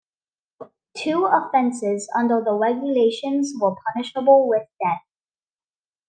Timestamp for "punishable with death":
3.93-5.03